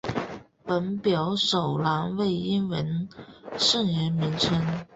[0.65, 3.07] 本表首栏为英文
[3.55, 4.79] 圣人名称。